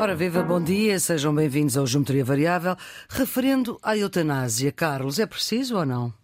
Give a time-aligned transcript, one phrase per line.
[0.00, 2.76] Ora, viva, bom dia, sejam bem-vindos ao Geometria Variável.
[3.08, 6.14] Referendo à eutanásia, Carlos, é preciso ou não?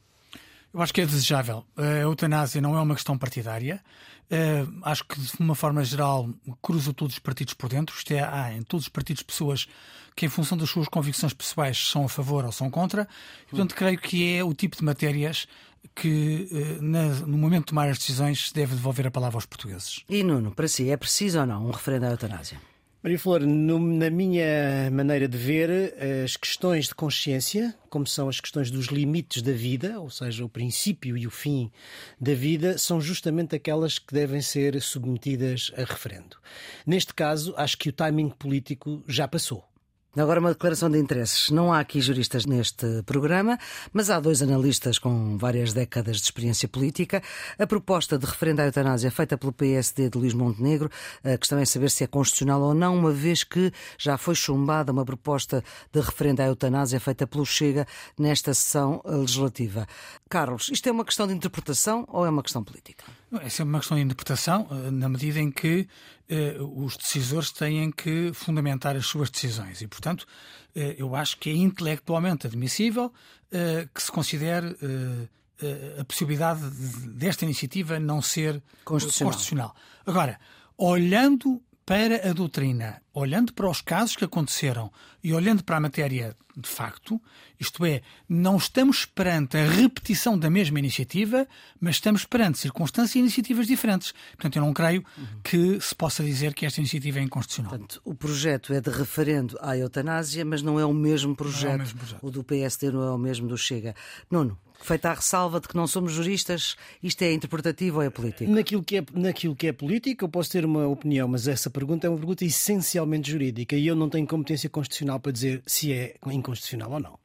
[0.73, 1.65] Eu acho que é desejável.
[1.77, 3.83] A eutanásia não é uma questão partidária.
[4.31, 6.31] Uh, acho que, de uma forma geral,
[6.63, 7.97] cruza todos os partidos por dentro.
[7.97, 9.67] Isto é, há em todos os partidos pessoas
[10.15, 13.09] que, em função das suas convicções pessoais, são a favor ou são contra.
[13.49, 15.49] E, portanto, creio que é o tipo de matérias
[15.97, 19.47] que, uh, na, no momento de tomar as decisões, se deve devolver a palavra aos
[19.47, 20.05] portugueses.
[20.09, 22.61] E, Nuno, para si, é preciso ou não um referendo à eutanásia?
[23.05, 25.95] Maria Flor, no, na minha maneira de ver,
[26.25, 30.49] as questões de consciência, como são as questões dos limites da vida, ou seja, o
[30.49, 31.71] princípio e o fim
[32.19, 36.39] da vida, são justamente aquelas que devem ser submetidas a referendo.
[36.87, 39.74] Neste caso, acho que o timing político já passou.
[40.17, 41.51] Agora, uma declaração de interesses.
[41.51, 43.59] Não há aqui juristas neste programa,
[43.93, 47.21] mas há dois analistas com várias décadas de experiência política.
[47.59, 50.89] A proposta de referendo à eutanásia feita pelo PSD de Luís Montenegro,
[51.25, 54.93] a questão é saber se é constitucional ou não, uma vez que já foi chumbada
[54.93, 57.85] uma proposta de referendo à eutanásia feita pelo Chega
[58.17, 59.85] nesta sessão legislativa.
[60.29, 63.05] Carlos, isto é uma questão de interpretação ou é uma questão política?
[63.43, 65.89] É sempre uma questão de interpretação, eh, na medida em que
[66.29, 69.81] eh, os decisores têm que fundamentar as suas decisões.
[69.81, 70.27] E, portanto,
[70.75, 73.13] eh, eu acho que é intelectualmente admissível
[73.51, 75.29] eh, que se considere eh,
[75.63, 76.61] eh, a possibilidade
[77.09, 79.33] desta iniciativa não ser constitucional.
[79.33, 79.77] constitucional.
[80.05, 80.41] Agora,
[80.77, 84.91] olhando para a doutrina, olhando para os casos que aconteceram
[85.23, 87.21] e olhando para a matéria de facto,
[87.59, 91.49] isto é, não estamos perante a repetição da mesma iniciativa,
[91.81, 94.13] mas estamos perante circunstâncias e iniciativas diferentes.
[94.37, 95.41] Portanto, eu não creio uhum.
[95.43, 97.71] que se possa dizer que esta iniciativa é inconstitucional.
[97.71, 101.73] Portanto, o projeto é de referendo à eutanásia, mas não é o mesmo projeto.
[101.73, 102.27] É o, mesmo projeto.
[102.27, 103.95] o do PSD não é o mesmo do Chega.
[104.31, 108.51] Nuno, feita a ressalva de que não somos juristas, isto é interpretativo ou é político?
[108.51, 112.07] Naquilo que é, naquilo que é político, eu posso ter uma opinião, mas essa pergunta
[112.07, 116.15] é uma pergunta essencialmente jurídica e eu não tenho competência constitucional para dizer se é
[116.27, 117.24] inconstitucional ou não.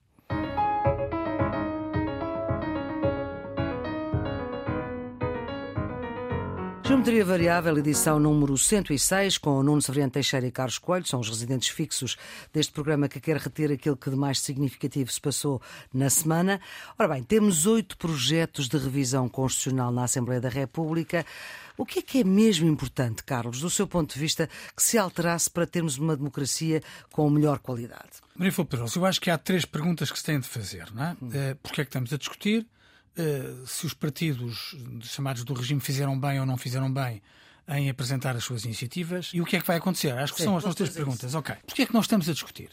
[6.90, 11.30] Geometria Variável, edição número 106, com o Nuno Severiano Teixeira e Carlos Coelho, são os
[11.30, 12.18] residentes fixos
[12.52, 15.62] deste programa que quer reter aquilo que de mais significativo se passou
[15.94, 16.60] na semana.
[16.98, 21.24] Ora bem, temos oito projetos de revisão constitucional na Assembleia da República.
[21.78, 24.98] O que é que é mesmo importante, Carlos, do seu ponto de vista, que se
[24.98, 28.18] alterasse para termos uma democracia com melhor qualidade?
[28.36, 30.88] Maria Pedroso, eu acho que há três perguntas que se têm de fazer.
[30.92, 31.18] Não é?
[31.22, 31.30] Hum.
[31.32, 32.66] Eh, Porquê é que estamos a discutir?
[33.20, 37.22] Eh, se os partidos chamados do regime fizeram bem ou não fizeram bem
[37.68, 40.18] em apresentar as suas iniciativas e o que é que vai acontecer.
[40.18, 41.36] Acho que Sim, são as nossas perguntas.
[41.36, 41.54] Ok.
[41.66, 42.70] Porquê é que nós estamos a discutir?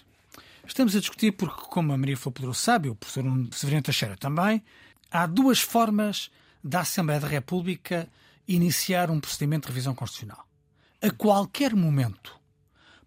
[0.64, 4.62] Estamos a discutir porque, como a Maria Flor sabe, o professor Severino Teixeira também,
[5.10, 6.30] há duas formas
[6.62, 8.08] da Assembleia da República
[8.46, 10.46] iniciar um procedimento de revisão constitucional.
[11.02, 12.38] A qualquer momento,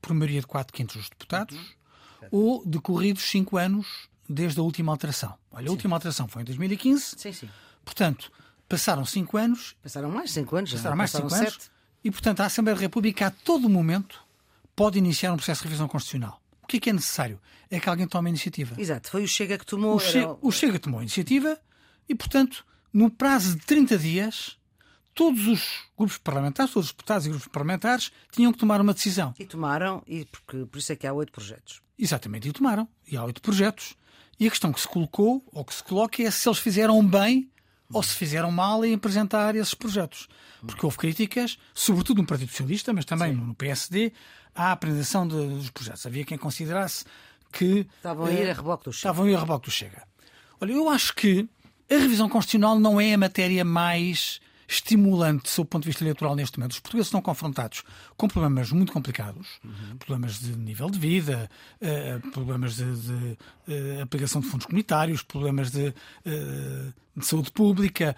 [0.02, 2.28] por maioria de 4 quintos dos deputados, uhum.
[2.32, 5.34] ou decorridos 5 anos desde a última alteração.
[5.52, 7.16] Olha, a última alteração foi em 2015.
[7.18, 7.50] Sim, sim.
[7.84, 8.32] Portanto,
[8.68, 9.76] passaram cinco anos.
[9.82, 10.72] Passaram mais cinco anos.
[10.72, 11.72] Passaram mais passaram cinco anos.
[12.04, 14.22] E, portanto, a Assembleia da República, a todo momento,
[14.76, 16.42] pode iniciar um processo de revisão constitucional.
[16.62, 17.42] O que é que é necessário?
[17.70, 18.80] É que alguém tome a iniciativa.
[18.80, 19.96] Exato, foi o Chega que tomou.
[19.96, 21.60] O, Chega, o Chega tomou a iniciativa
[22.08, 24.58] e, portanto, no prazo de 30 dias,
[25.14, 29.34] todos os grupos parlamentares, todos os deputados e grupos parlamentares, tinham que tomar uma decisão.
[29.38, 31.82] E tomaram, e porque, por isso é que há oito projetos.
[31.98, 32.88] Exatamente, e tomaram.
[33.12, 33.96] E há oito projetos.
[34.40, 37.50] E a questão que se colocou, ou que se coloca, é se eles fizeram bem
[37.92, 40.28] ou se fizeram mal em apresentar esses projetos.
[40.66, 43.42] Porque houve críticas, sobretudo no Partido Socialista, mas também Sim.
[43.42, 44.14] no PSD,
[44.54, 46.06] à apresentação de, dos projetos.
[46.06, 47.06] Havia quem considerasse
[47.52, 47.88] que.
[47.98, 48.98] Estavam a ir a reboque do Chega.
[48.98, 50.04] Estavam a ir a reboque do Chega.
[50.62, 51.50] Olha, eu acho que
[51.90, 54.40] a revisão constitucional não é a matéria mais
[54.70, 56.74] estimulante do ponto de vista eleitoral neste momento.
[56.74, 57.84] Os portugueses estão confrontados
[58.16, 59.98] com problemas muito complicados, uhum.
[59.98, 61.50] problemas de nível de vida,
[61.82, 63.14] uh, problemas de, de
[63.68, 68.16] uh, aplicação de fundos comunitários, problemas de, uh, de saúde pública,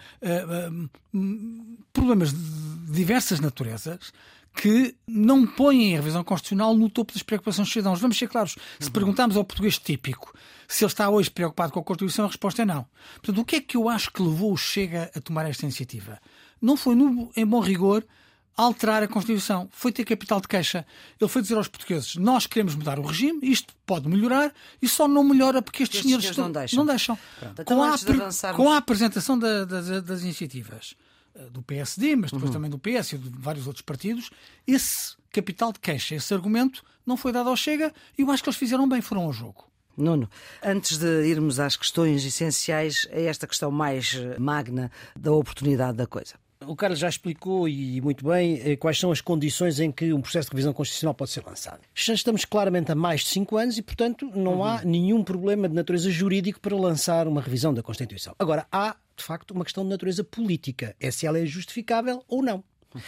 [1.94, 4.12] problemas de diversas naturezas
[4.54, 8.02] que não põem a revisão constitucional no topo das preocupações dos cidadãos.
[8.02, 8.58] Vamos ser claros.
[8.78, 8.92] Se uhum.
[8.92, 10.34] perguntarmos ao português típico
[10.68, 12.86] se ele está hoje preocupado com a Constituição, a resposta é não.
[13.16, 16.18] Portanto, o que é que eu acho que levou o Chega a tomar esta iniciativa?
[16.62, 18.06] Não foi, no, em bom rigor,
[18.56, 19.68] alterar a Constituição.
[19.72, 20.86] Foi ter capital de queixa.
[21.20, 25.08] Ele foi dizer aos portugueses: nós queremos mudar o regime, isto pode melhorar, e só
[25.08, 26.78] não melhora porque estes, estes senhores, não deixam.
[26.78, 27.20] Não deixam.
[27.40, 28.58] Pronto, então, com, a, avançarmos...
[28.58, 30.96] com, a, apresentação da, das, das iniciativas
[31.36, 32.54] eh, do PSD, mas depois uhum.
[32.54, 34.30] também do PS e de vários outros partidos,
[34.68, 38.50] esse capital de queixa, esse argumento, não foi dado ao Chega e eu acho que
[38.50, 39.70] eles fizeram bem, foram ao jogo.
[39.98, 40.30] Nuno,
[40.64, 46.36] antes de irmos às questões essenciais, é esta questão mais magna da oportunidade da coisa.
[46.68, 50.22] O Carlos já explicou e muito bem eh, quais são as condições em que um
[50.22, 51.82] processo de revisão constitucional pode ser lançado.
[51.96, 54.64] Já estamos claramente há mais de cinco anos e, portanto, não uhum.
[54.64, 58.36] há nenhum problema de natureza jurídica para lançar uma revisão da Constituição.
[58.38, 60.96] Agora, há, de facto, uma questão de natureza política.
[61.00, 62.64] É se ela é justificável ou não.
[62.94, 63.02] Uhum.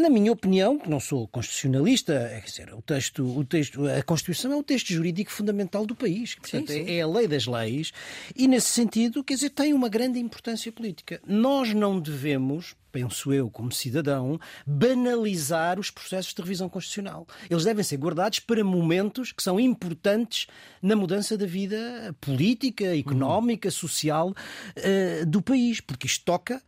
[0.00, 4.50] Na minha opinião, que não sou constitucionalista, é dizer, o texto, o texto, a Constituição
[4.50, 6.36] é o texto jurídico fundamental do país.
[6.36, 6.90] Portanto, sim, sim.
[6.90, 7.92] é a lei das leis
[8.34, 11.20] e, nesse sentido, quer dizer, tem uma grande importância política.
[11.26, 17.26] Nós não devemos, penso eu, como cidadão, banalizar os processos de revisão constitucional.
[17.50, 20.46] Eles devem ser guardados para momentos que são importantes
[20.80, 26.62] na mudança da vida política, económica, social uh, do país, porque isto toca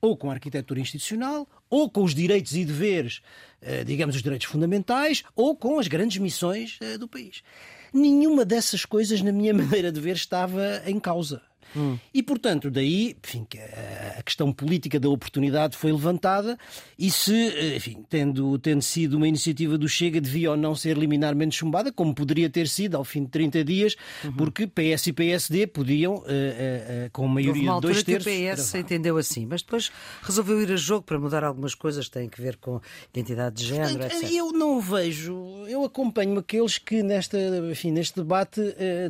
[0.00, 3.20] ou com a arquitetura institucional, ou com os direitos e deveres,
[3.60, 7.42] eh, digamos, os direitos fundamentais, ou com as grandes missões eh, do país.
[7.92, 11.42] Nenhuma dessas coisas, na minha maneira de ver, estava em causa.
[11.76, 11.98] Hum.
[12.12, 13.46] E, portanto, daí enfim,
[14.18, 16.58] a questão política da oportunidade foi levantada
[16.98, 21.56] e se, enfim, tendo, tendo sido uma iniciativa do Chega, devia ou não ser liminarmente
[21.56, 24.32] chumbada, como poderia ter sido ao fim de 30 dias, uhum.
[24.32, 28.24] porque PS e PSD podiam, uh, uh, uh, com maioria de dois terços...
[28.24, 29.90] que o PS entendeu assim, mas depois
[30.22, 32.80] resolveu ir a jogo para mudar algumas coisas que têm a ver com
[33.12, 34.30] identidade de género, etc.
[34.32, 37.38] Eu não vejo, eu acompanho aqueles que nesta,
[37.70, 38.60] enfim, neste debate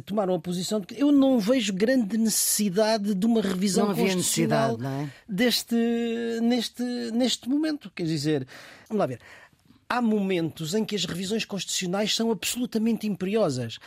[0.04, 3.90] tomaram a posição de que eu não vejo grande necessidade necessidade de uma revisão não
[3.92, 5.10] havia constitucional não é?
[5.28, 5.76] deste,
[6.42, 7.90] neste, neste momento.
[7.94, 8.46] Quer dizer,
[8.88, 9.20] vamos lá ver.
[9.88, 13.78] Há momentos em que as revisões constitucionais são absolutamente imperiosas.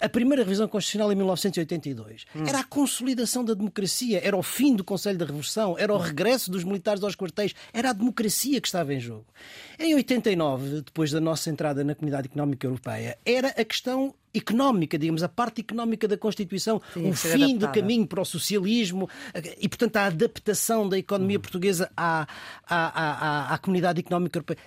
[0.00, 2.44] A primeira revisão constitucional em 1982 hum.
[2.46, 6.50] era a consolidação da democracia, era o fim do Conselho da Revolução, era o regresso
[6.50, 9.26] dos militares aos quartéis, era a democracia que estava em jogo.
[9.78, 15.22] Em 89, depois da nossa entrada na Comunidade Económica Europeia, era a questão económica, digamos,
[15.22, 19.08] a parte económica da Constituição, o fim do caminho para o socialismo
[19.58, 21.42] e, portanto, a adaptação da economia hum.
[21.42, 22.26] portuguesa à,
[22.66, 24.58] à, à, à Comunidade Económica Europeia.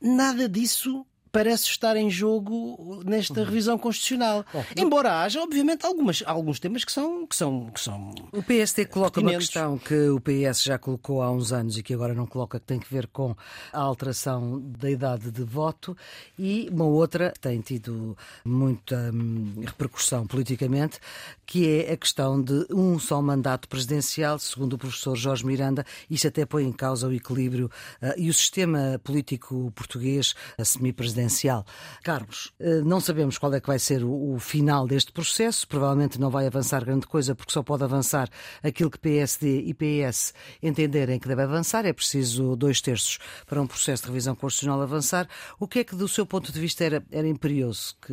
[0.00, 1.06] Nada disso
[1.36, 3.44] parece estar em jogo nesta uhum.
[3.44, 4.42] revisão constitucional.
[4.50, 8.14] Bom, Embora haja, obviamente, algumas, alguns temas que são, que são, que são.
[8.32, 11.92] O PST coloca uma questão que o PS já colocou há uns anos e que
[11.92, 13.36] agora não coloca, que tem que ver com
[13.70, 15.94] a alteração da idade de voto,
[16.38, 20.98] e uma outra que tem tido muita hum, repercussão politicamente,
[21.44, 26.26] que é a questão de um só mandato presidencial, segundo o professor Jorge Miranda, isso
[26.26, 30.34] até põe em causa o equilíbrio uh, e o sistema político português
[30.64, 31.64] semipresidencial presidencial.
[32.02, 36.30] Carlos, eh, não sabemos qual é que vai ser o final deste processo, provavelmente não
[36.30, 38.28] vai avançar grande coisa, porque só pode avançar
[38.62, 40.32] aquilo que PSD e PS
[40.62, 41.84] entenderem que deve avançar.
[41.84, 45.28] É preciso dois terços para um processo de revisão constitucional avançar.
[45.58, 48.12] O que é que, do seu ponto de vista, era, era imperioso que,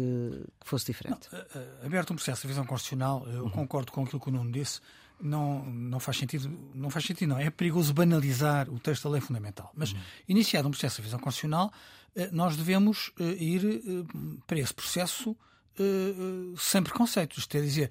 [0.59, 1.27] que fosse diferente?
[1.31, 3.49] Não, eh, eh, aberto um processo de revisão constitucional, eu uhum.
[3.49, 4.81] concordo com aquilo que o Nuno disse
[5.23, 7.39] não, não faz sentido, não faz sentido, não.
[7.39, 9.71] É perigoso banalizar o texto da lei fundamental.
[9.73, 9.99] Mas, uhum.
[10.27, 11.71] iniciado um processo de revisão constitucional,
[12.31, 15.35] nós devemos eh, ir eh, para esse processo
[16.55, 17.39] sem preconceitos.
[17.39, 17.89] Isto é dizer,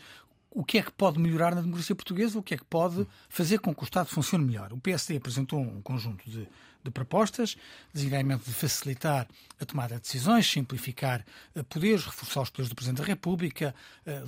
[0.48, 3.58] o que é que pode melhorar na democracia portuguesa, o que é que pode fazer
[3.58, 4.72] com que o Estado funcione melhor.
[4.72, 6.46] O PSD apresentou um conjunto de,
[6.84, 7.56] de propostas,
[7.92, 9.26] designadamente de facilitar
[9.58, 11.26] a tomada de decisões, simplificar
[11.68, 13.74] poderes, reforçar os poderes do Presidente da República,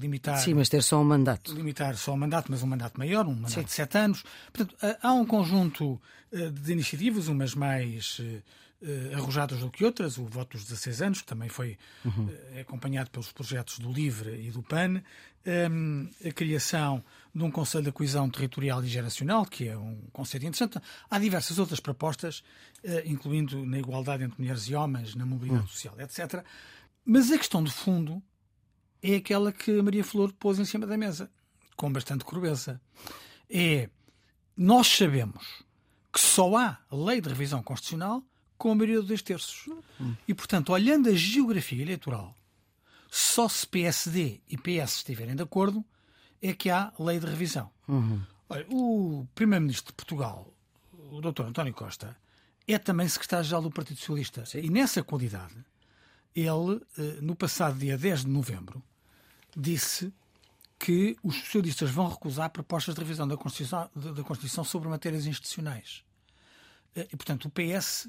[0.00, 0.38] limitar.
[0.38, 1.54] Sim, mas ter só um mandato.
[1.54, 3.62] Limitar só um mandato, mas um mandato maior, um mandato Sim.
[3.62, 4.24] de sete anos.
[4.52, 6.00] Portanto, há um conjunto
[6.32, 8.20] de iniciativas, umas mais
[8.84, 10.18] uh, arrojadas do que outras.
[10.18, 12.26] O voto dos 16 anos, que também foi uhum.
[12.26, 15.02] uh, acompanhado pelos projetos do LIVRE e do PAN.
[15.46, 20.46] Um, a criação de um Conselho de Coesão Territorial e Geracional, que é um conceito
[20.46, 20.78] interessante.
[21.10, 22.42] Há diversas outras propostas,
[22.84, 25.68] uh, incluindo na igualdade entre mulheres e homens, na mobilidade uhum.
[25.68, 26.44] social, etc.
[27.04, 28.22] Mas a questão de fundo
[29.02, 31.30] é aquela que a Maria Flor pôs em cima da mesa,
[31.76, 32.80] com bastante crudeza.
[33.50, 33.90] É,
[34.56, 35.62] nós sabemos
[36.10, 38.24] que só há lei de revisão constitucional
[38.56, 39.68] com a maioria dos dois terços.
[40.00, 40.14] Hum.
[40.26, 42.34] E, portanto, olhando a geografia eleitoral,
[43.11, 45.84] só se PSD e PS estiverem de acordo
[46.42, 47.70] é que há lei de revisão.
[47.88, 48.20] Uhum.
[48.49, 50.52] Olha, o Primeiro-Ministro de Portugal,
[51.11, 51.42] o Dr.
[51.42, 52.16] António Costa,
[52.66, 54.44] é também secretário-geral do Partido Socialista.
[54.44, 54.58] Sim.
[54.58, 55.54] E nessa qualidade,
[56.34, 58.82] ele, eh, no passado dia 10 de novembro,
[59.56, 60.12] disse
[60.78, 66.04] que os socialistas vão recusar propostas de revisão da Constituição, da Constituição sobre matérias institucionais.
[66.96, 68.08] Eh, e, portanto, o PS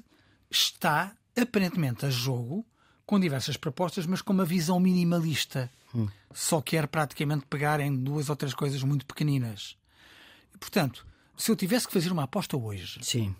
[0.50, 2.66] está aparentemente a jogo
[3.04, 5.70] com diversas propostas, mas com uma visão minimalista.
[5.94, 6.08] Hum.
[6.34, 9.76] Só quer praticamente pegar em duas ou três coisas muito pequeninas.
[10.58, 13.34] Portanto, se eu tivesse que fazer uma aposta hoje, Sim.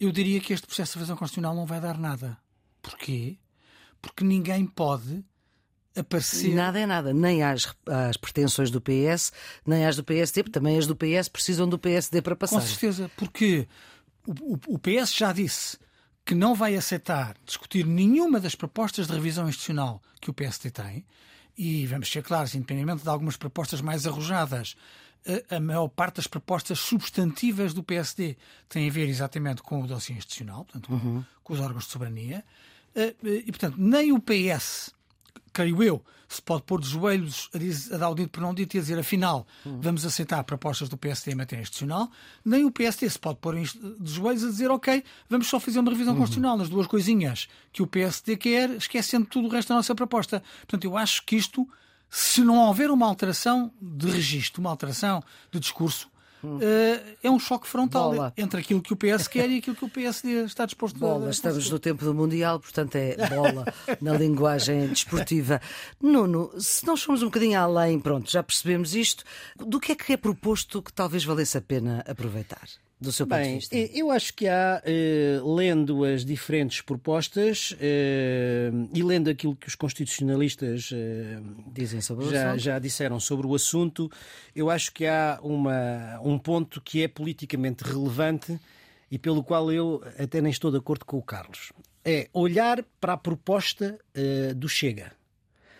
[0.00, 2.36] eu diria que este processo de revisão constitucional não vai dar nada.
[2.82, 3.38] Porquê?
[4.02, 5.24] Porque ninguém pode
[5.94, 6.54] aparecer.
[6.54, 9.32] Nada é nada, nem às, às pretensões do PS,
[9.64, 12.60] nem às do PSD, porque também as do PS precisam do PSD para passar.
[12.60, 13.66] Com certeza, porque
[14.26, 15.78] o, o, o PS já disse
[16.26, 21.06] que não vai aceitar discutir nenhuma das propostas de revisão institucional que o PSD tem,
[21.56, 24.76] e vamos ser claros, independentemente de algumas propostas mais arrojadas,
[25.48, 28.36] a maior parte das propostas substantivas do PSD
[28.68, 31.24] têm a ver exatamente com o dossiê institucional, portanto, uhum.
[31.42, 32.44] com os órgãos de soberania.
[33.22, 34.94] E, portanto, nem o PS
[35.52, 38.52] creio eu, se pode pôr de joelhos a, dizer, a dar o dito por não
[38.52, 39.80] dito e a dizer, afinal, uhum.
[39.80, 42.10] vamos aceitar propostas do PSD em matéria institucional,
[42.44, 45.90] nem o PSD se pode pôr de joelhos a dizer, ok, vamos só fazer uma
[45.90, 46.20] revisão uhum.
[46.20, 50.42] constitucional nas duas coisinhas que o PSD quer, esquecendo tudo o resto da nossa proposta.
[50.60, 51.68] Portanto, eu acho que isto,
[52.10, 56.10] se não houver uma alteração de registro, uma alteração de discurso,
[56.54, 58.32] uh, é um choque frontal Bola.
[58.36, 61.26] entre aquilo que o PS quer e aquilo que o PSD está disposto bola.
[61.26, 63.64] a Estamos no tempo do Mundial, portanto é bola
[64.00, 65.60] na linguagem desportiva.
[66.00, 69.24] Nuno, se nós formos um bocadinho além, pronto, já percebemos isto,
[69.56, 72.68] do que é que é proposto que talvez valesse a pena aproveitar?
[72.98, 73.76] Do seu ponto Bem, de vista?
[73.76, 79.74] Eu acho que há, eh, lendo as diferentes propostas eh, e lendo aquilo que os
[79.74, 81.38] constitucionalistas eh,
[81.72, 84.10] dizem sobre já, já disseram sobre o assunto,
[84.54, 88.58] eu acho que há uma, um ponto que é politicamente relevante
[89.10, 91.72] e pelo qual eu até nem estou de acordo com o Carlos.
[92.02, 93.98] É olhar para a proposta
[94.56, 95.15] do Chega.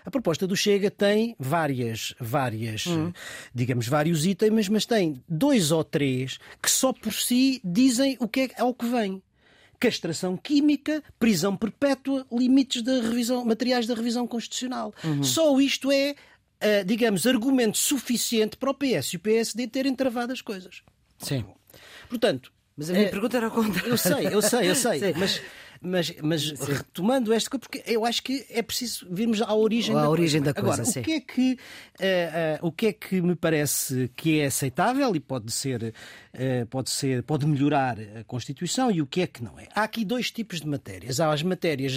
[0.07, 3.13] A proposta do Chega tem várias, várias, hum.
[3.53, 8.53] digamos, vários itens, mas tem dois ou três que só por si dizem o que
[8.57, 9.21] é ao que vem
[9.81, 14.95] castração química, prisão perpétua, limites da revisão, materiais da revisão constitucional.
[15.05, 15.23] Uhum.
[15.23, 20.33] Só isto é, uh, digamos, argumento suficiente para o PS e o PSD terem travado
[20.33, 20.83] as coisas.
[21.19, 21.45] Sim.
[22.09, 22.53] Portanto.
[22.77, 23.91] Mas a minha é, pergunta era o contrário.
[23.91, 25.13] Eu sei, eu sei, eu sei.
[25.19, 25.43] Mas
[25.81, 30.03] mas, mas retomando esta coisa, porque eu acho que é preciso virmos à origem à
[30.03, 30.55] da origem coisa.
[30.55, 30.83] da coisa.
[30.83, 34.47] Agora, o que é que uh, uh, o que é que me parece que é
[34.47, 39.27] aceitável e pode ser uh, pode ser pode melhorar a Constituição e o que é
[39.27, 39.67] que não é?
[39.75, 41.21] Há aqui dois tipos de matérias.
[41.21, 41.93] Há as matérias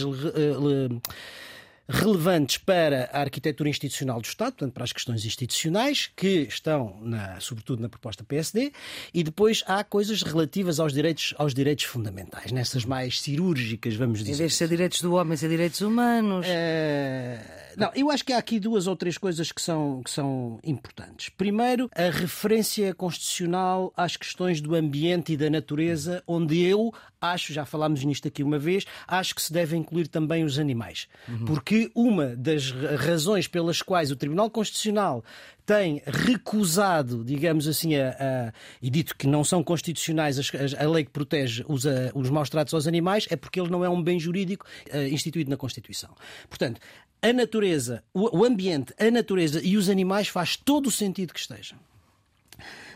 [1.89, 7.39] relevantes para a arquitetura institucional do Estado, portanto, para as questões institucionais, que estão, na,
[7.39, 8.71] sobretudo, na proposta PSD,
[9.13, 14.33] e depois há coisas relativas aos direitos, aos direitos fundamentais, nessas mais cirúrgicas, vamos dizer.
[14.33, 16.45] Em vez de ser direitos do homem, ser direitos humanos.
[16.47, 17.59] É...
[17.75, 21.29] Não, eu acho que há aqui duas ou três coisas que são, que são importantes.
[21.29, 27.65] Primeiro, a referência constitucional às questões do ambiente e da natureza, onde eu acho, já
[27.65, 31.07] falámos nisto aqui uma vez, acho que se deve incluir também os animais.
[31.27, 31.45] Uhum.
[31.45, 35.23] Porque uma das razões pelas quais o Tribunal Constitucional
[35.65, 41.05] tem recusado, digamos assim, a, a, e dito que não são constitucionais a, a lei
[41.05, 41.83] que protege os,
[42.15, 45.51] os maus tratos aos animais, é porque ele não é um bem jurídico uh, instituído
[45.51, 46.09] na Constituição.
[46.49, 46.81] Portanto,
[47.21, 51.39] a natureza, o, o ambiente, a natureza e os animais faz todo o sentido que
[51.39, 51.77] estejam.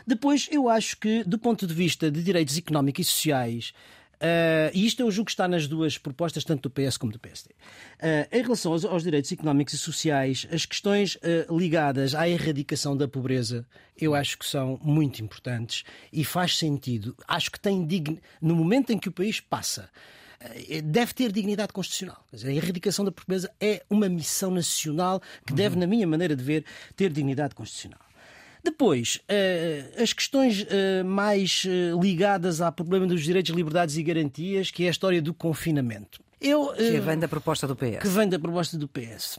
[0.06, 3.72] Depois, eu acho que, do ponto de vista de direitos económicos e sociais,
[4.24, 7.18] Uh, e isto eu julgo que está nas duas propostas, tanto do PS como do
[7.18, 7.50] PSD.
[7.50, 7.54] Uh,
[8.00, 12.96] eh, em relação aos, aos, direitos económicos e sociais, as questões uh, ligadas à erradicação
[12.96, 13.66] da pobreza,
[14.00, 17.14] eu acho que são muito importantes e faz sentido.
[17.28, 18.18] Acho que tem dign...
[18.40, 19.90] no momento em que o país passa
[20.84, 22.22] deve ter dignidade constitucional.
[22.30, 26.44] Dizer, a erradicação da pobreza é uma missão nacional que deve, na minha maneira de
[26.44, 28.03] ver, ter dignidade constitucional.
[28.64, 34.70] Depois, uh, as questões uh, mais uh, ligadas ao problema dos direitos, liberdades e garantias,
[34.70, 36.18] que é a história do confinamento.
[36.40, 37.98] Eu, que vem da proposta do PS.
[38.00, 39.38] Que vem da proposta do PS.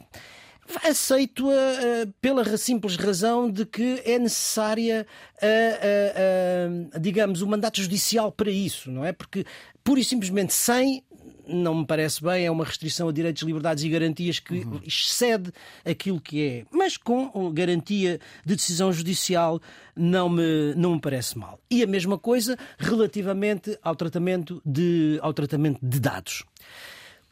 [0.84, 5.06] Aceito-a pela simples razão de que é necessária,
[7.00, 9.12] digamos, o mandato judicial para isso, não é?
[9.12, 9.46] Porque,
[9.84, 11.04] pura e simplesmente, sem
[11.48, 14.80] não me parece bem, é uma restrição a direitos, liberdades e garantias que uhum.
[14.86, 15.52] excede
[15.84, 16.66] aquilo que é.
[16.72, 19.62] Mas com garantia de decisão judicial
[19.96, 21.60] não me, não me parece mal.
[21.70, 26.44] E a mesma coisa relativamente ao tratamento de, ao tratamento de dados.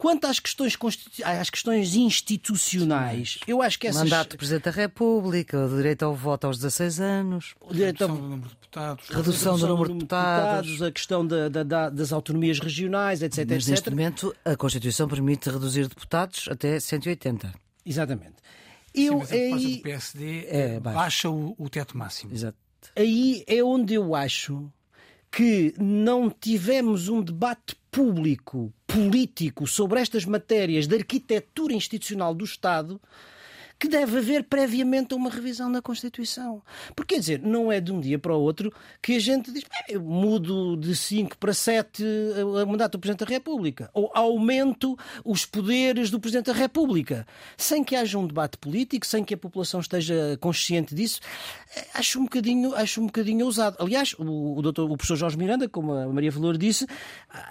[0.04, 0.78] Quanto às questões,
[1.24, 4.04] às questões institucionais, eu acho que essas...
[4.04, 8.10] Mandato do Presidente da República, o direito ao voto aos 16 anos, o direito ao...
[8.10, 12.12] redução do número de deputados, redução, do número de deputados, a questão da, da, das
[12.12, 13.46] autonomias regionais, etc.
[13.48, 13.70] Mas etc.
[13.70, 17.54] neste momento a Constituição permite reduzir deputados até 180.
[17.86, 18.36] Exatamente.
[18.94, 19.78] Sim, eu, mas a aí...
[19.78, 22.34] do PSD é, baixa o, o teto máximo.
[22.34, 22.58] Exato.
[22.94, 24.70] Aí é onde eu acho
[25.34, 33.02] que não tivemos um debate público, político, sobre estas matérias da arquitetura institucional do Estado
[33.80, 36.62] que deve haver previamente uma revisão da Constituição.
[36.96, 39.64] Porque, quer dizer, não é de um dia para o outro que a gente diz
[39.90, 42.04] eu mudo de 5 para 7
[42.44, 47.28] o mandato do Presidente da República ou aumento os poderes do Presidente da República
[47.58, 51.20] sem que haja um debate político, sem que a população esteja consciente disso.
[51.94, 53.78] Acho um bocadinho, acho um bocadinho ousado.
[53.80, 56.88] Aliás, o, o, doutor, o professor Jorge Miranda, como a Maria Valor disse,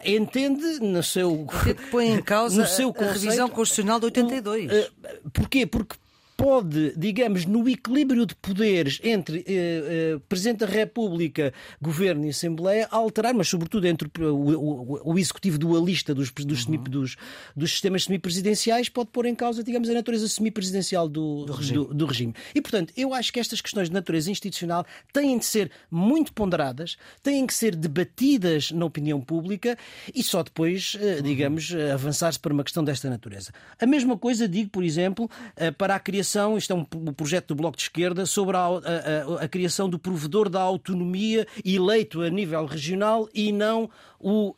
[0.04, 1.46] entende no seu.
[1.64, 4.70] que põe em causa no seu a, a revisão constitucional de 82.
[4.70, 5.66] O, uh, porquê?
[5.66, 5.96] Porque
[6.42, 12.88] pode, digamos, no equilíbrio de poderes entre eh, eh, Presidente da República, Governo e Assembleia,
[12.90, 16.82] alterar, mas sobretudo entre o, o, o executivo dualista dos, dos, uhum.
[16.82, 17.16] dos,
[17.54, 21.78] dos sistemas semipresidenciais, pode pôr em causa, digamos, a natureza semipresidencial do, do, regime.
[21.78, 22.34] Do, do regime.
[22.52, 26.96] E, portanto, eu acho que estas questões de natureza institucional têm de ser muito ponderadas,
[27.22, 29.78] têm que ser debatidas na opinião pública
[30.12, 31.22] e só depois, eh, uhum.
[31.22, 33.52] digamos, avançar-se para uma questão desta natureza.
[33.80, 37.48] A mesma coisa digo, por exemplo, eh, para a criação criação, isto é um projeto
[37.48, 42.30] do Bloco de Esquerda, sobre a, a, a, criação do provedor da autonomia eleito a
[42.30, 43.90] nível regional e não
[44.22, 44.54] o, uh,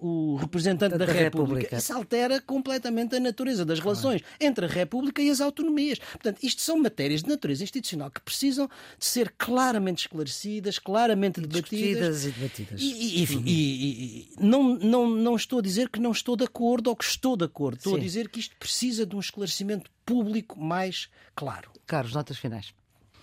[0.00, 1.44] uh, o representante da, da República.
[1.44, 1.76] República.
[1.76, 4.36] Isso altera completamente a natureza das relações claro.
[4.40, 5.98] entre a República e as autonomias.
[5.98, 11.46] Portanto, isto são matérias de natureza institucional que precisam de ser claramente esclarecidas, claramente e
[11.46, 12.24] debatidas.
[12.24, 12.80] e debatidas.
[12.80, 13.42] E, e, uhum.
[13.44, 17.36] e, não, não, não estou a dizer que não estou de acordo ou que estou
[17.36, 17.78] de acordo.
[17.78, 17.98] Estou Sim.
[17.98, 21.70] a dizer que isto precisa de um esclarecimento público mais claro.
[21.86, 22.72] Carlos, notas finais.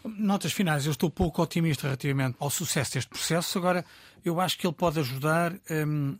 [0.03, 0.85] Notas finais.
[0.85, 3.57] Eu estou pouco otimista relativamente ao sucesso deste processo.
[3.57, 3.85] Agora,
[4.23, 6.17] eu acho que ele pode ajudar um,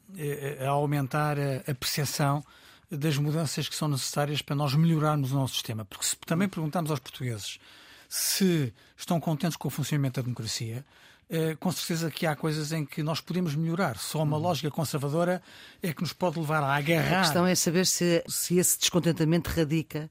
[0.66, 2.44] a aumentar a, a percepção
[2.90, 5.86] das mudanças que são necessárias para nós melhorarmos o nosso sistema.
[5.86, 7.60] Porque se também perguntarmos aos portugueses
[8.10, 10.86] se estão contentes com o funcionamento da democracia, eh,
[11.60, 13.98] com certeza que há coisas em que nós podemos melhorar.
[13.98, 14.44] Só uma uhum.
[14.44, 15.42] lógica conservadora
[15.82, 17.20] é que nos pode levar a agarrar.
[17.20, 20.10] A questão é saber se, se esse descontentamento radica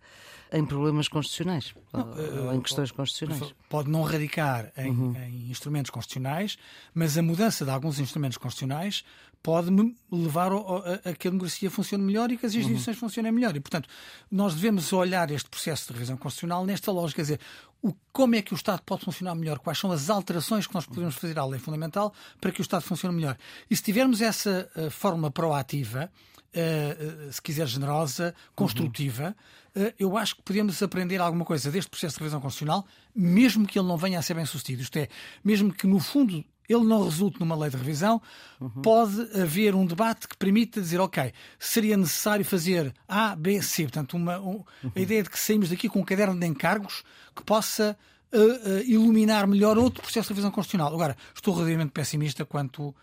[0.52, 3.54] em problemas constitucionais não, ou, em eh, questões constitucionais.
[3.68, 5.14] Pode não radicar em, uhum.
[5.16, 6.58] em, instrumentos constitucionais,
[6.92, 9.04] mas a mudança de alguns instrumentos constitucionais
[9.42, 9.70] pode
[10.10, 13.08] levar a, que a democracia funcione melhor e que as instituições uhum.
[13.08, 13.56] funcionem melhor.
[13.56, 13.88] E, portanto,
[14.30, 17.40] nós devemos olhar este processo de revisão constitucional nesta lógica, quer dizer,
[17.82, 20.84] o, como é que o Estado pode funcionar melhor, quais são as alterações que nós
[20.84, 23.36] podemos fazer à lei fundamental para que o Estado funcione melhor.
[23.70, 26.10] E se tivermos essa uh, forma proativa,
[26.54, 29.34] uh, uh, se quiser generosa, construtiva,
[29.74, 29.92] uhum.
[29.98, 33.88] eu acho que podemos aprender alguma coisa deste processo de revisão constitucional, mesmo que ele
[33.88, 34.82] não venha a ser bem sucedido.
[34.82, 35.08] Isto é,
[35.42, 38.22] mesmo que no fundo ele não resulte numa lei de revisão,
[38.60, 38.68] uhum.
[38.82, 43.82] pode haver um debate que permita dizer, ok, seria necessário fazer A, B, C.
[43.82, 44.92] Portanto, uma, um, uhum.
[44.94, 47.02] a ideia de que saímos daqui com um caderno de encargos
[47.34, 47.96] que possa
[48.32, 50.92] uh, uh, iluminar melhor outro processo de revisão constitucional.
[50.92, 52.94] Agora, estou relativamente pessimista quanto uh,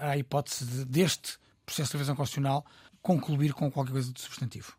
[0.00, 2.64] à hipótese de, deste processo de revisão constitucional
[3.02, 4.74] concluir com qualquer coisa de substantivo.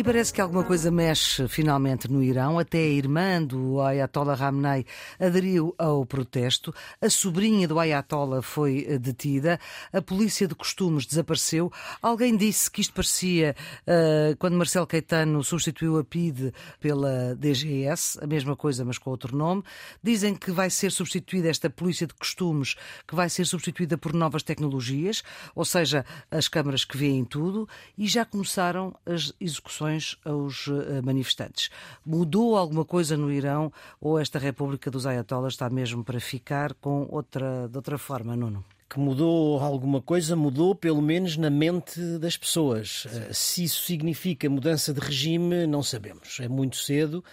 [0.00, 2.58] E parece que alguma coisa mexe finalmente no Irão.
[2.58, 4.86] Até a irmã do Ayatollah Khamenei
[5.18, 6.74] aderiu ao protesto.
[7.02, 9.60] A sobrinha do Ayatollah foi detida.
[9.92, 11.70] A polícia de costumes desapareceu.
[12.00, 18.26] Alguém disse que isto parecia uh, quando Marcelo Caetano substituiu a PIDE pela DGS, a
[18.26, 19.62] mesma coisa, mas com outro nome.
[20.02, 22.74] Dizem que vai ser substituída esta polícia de costumes,
[23.06, 25.22] que vai ser substituída por novas tecnologias,
[25.54, 29.89] ou seja, as câmaras que veem tudo, e já começaram as execuções
[30.24, 31.70] aos eh, manifestantes.
[32.04, 37.06] Mudou alguma coisa no Irão ou esta República dos Ayatollahs está mesmo para ficar com
[37.10, 38.64] outra, de outra forma, Nuno?
[38.88, 43.06] que mudou alguma coisa, mudou pelo menos na mente das pessoas.
[43.08, 46.40] Eh, se isso significa mudança de regime, não sabemos.
[46.40, 47.24] É muito cedo,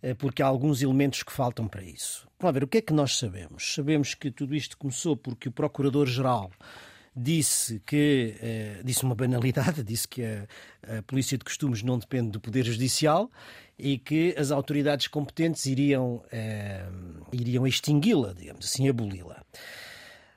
[0.00, 2.28] eh, porque há alguns elementos que faltam para isso.
[2.38, 3.74] Vamos ver, o que é que nós sabemos?
[3.74, 6.52] Sabemos que tudo isto começou porque o Procurador-Geral
[7.16, 12.30] disse que eh, disse uma banalidade, disse que a, a, polícia de costumes não depende
[12.30, 13.30] do poder judicial
[13.78, 16.84] e que as autoridades competentes iriam eh,
[17.32, 19.42] iriam extingui-la, digamos assim, aboli-la.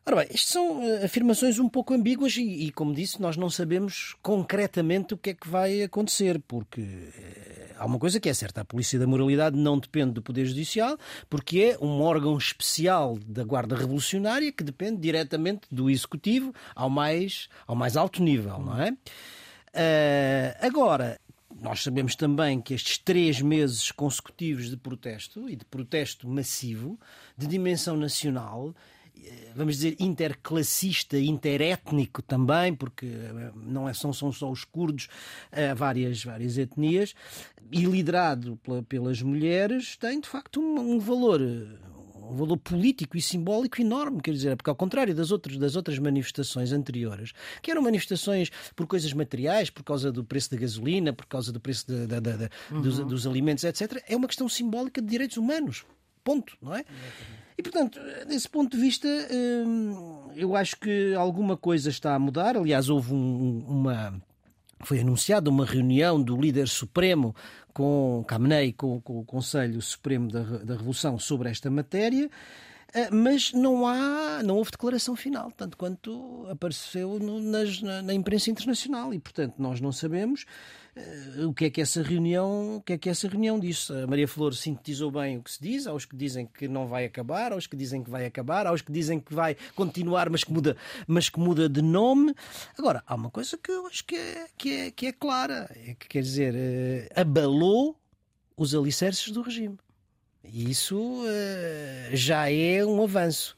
[0.07, 3.49] Ora bem, isto são eh, afirmações um pouco ambíguas e, e, como disse, nós não
[3.49, 8.33] sabemos concretamente o que é que vai acontecer, porque eh, há uma coisa que é
[8.33, 10.97] certa: a Polícia da Moralidade não depende do Poder Judicial,
[11.29, 17.49] porque é um órgão especial da Guarda Revolucionária que depende diretamente do Executivo ao mais,
[17.67, 18.91] ao mais alto nível, não é?
[18.91, 21.19] Uh, agora,
[21.61, 26.97] nós sabemos também que estes três meses consecutivos de protesto e de protesto massivo,
[27.37, 28.73] de dimensão nacional,
[29.55, 35.07] vamos dizer, interclassista, interétnico também, porque eh, não é, são, são só os curdos,
[35.51, 37.15] há várias, várias etnias,
[37.71, 41.41] e liderado pela, pelas mulheres, tem de facto um, um valor
[42.29, 45.97] um valor político e simbólico enorme, quer dizer, porque ao contrário das outras, das outras
[45.97, 51.25] manifestações anteriores, que eram manifestações por coisas materiais, por causa do preço da gasolina, por
[51.25, 52.81] causa do preço de, de, de, uhum.
[52.81, 55.85] dos, dos, alimentos, etc., é uma questão simbólica de direitos humanos.
[56.23, 56.83] Ponto, não é?
[57.57, 62.55] E, portanto, desse ponto de vista, hum, eu acho que alguma coisa está a mudar.
[62.55, 64.21] Aliás, houve um, uma
[64.81, 67.35] foi anunciada uma reunião do líder supremo
[67.73, 72.29] com Khamenei, com, com o Conselho Supremo da, da Revolução sobre esta matéria,
[72.93, 78.13] eh, mas não há, não houve declaração final, tanto quanto apareceu no, nas, na, na,
[78.13, 79.13] imprensa internacional.
[79.13, 80.45] E, portanto, nós não sabemos
[81.45, 83.91] o que é que essa reunião, o que é que essa reunião disse.
[83.93, 87.05] A Maria Flor sintetizou bem o que se diz, aos que dizem que não vai
[87.05, 90.51] acabar, aos que dizem que vai acabar, aos que dizem que vai continuar, mas que
[90.51, 92.33] muda, mas que muda de nome.
[92.77, 95.93] Agora, há uma coisa que eu acho que é, que é, que é clara, é
[95.93, 97.95] que quer dizer, uh, abalou
[98.55, 99.77] os alicerces do regime.
[100.43, 103.56] E isso uh, já é um avanço.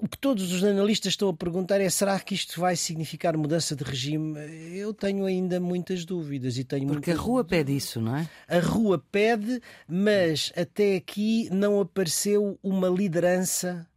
[0.00, 3.74] O que todos os analistas estão a perguntar é: será que isto vai significar mudança
[3.74, 4.38] de regime?
[4.72, 7.18] Eu tenho ainda muitas dúvidas e tenho porque muitas...
[7.18, 8.30] a rua pede isso, não é?
[8.46, 13.88] A rua pede, mas até aqui não apareceu uma liderança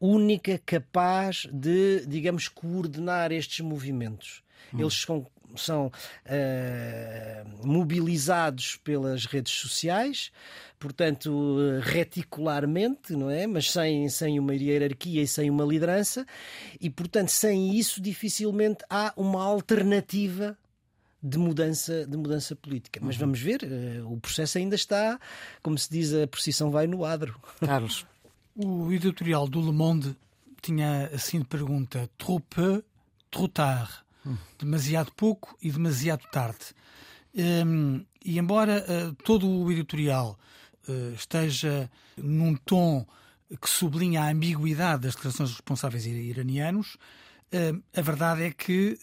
[0.00, 4.42] única capaz de, digamos, coordenar estes movimentos.
[4.74, 4.80] Hum.
[4.80, 5.06] Eles
[5.56, 10.30] são uh, mobilizados pelas redes sociais,
[10.78, 13.46] portanto, reticularmente, não é?
[13.46, 16.26] Mas sem, sem uma hierarquia e sem uma liderança,
[16.80, 20.56] e portanto, sem isso, dificilmente há uma alternativa
[21.22, 22.98] de mudança, de mudança política.
[23.02, 23.20] Mas uhum.
[23.20, 25.20] vamos ver, uh, o processo ainda está,
[25.62, 27.40] como se diz, a precisão vai no adro.
[27.60, 28.04] Carlos,
[28.56, 30.16] o editorial do Le Monde
[30.60, 32.44] tinha assim de pergunta: trop
[33.52, 34.02] tard
[34.58, 36.74] demasiado pouco e demasiado tarde.
[37.34, 40.38] Um, e embora uh, todo o editorial
[40.88, 43.06] uh, esteja num tom
[43.60, 48.98] que sublinha a ambiguidade das declarações dos responsáveis iranianos, uh, a verdade é que